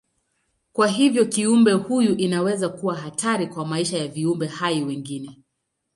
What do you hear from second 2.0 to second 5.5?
inaweza kuwa hatari kwa maisha ya viumbe hai wengine.